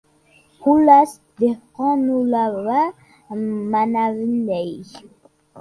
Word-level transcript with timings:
—Xullas, 0.61 1.11
Dehqonqulova... 1.41 2.81
manavinday! 3.71 4.71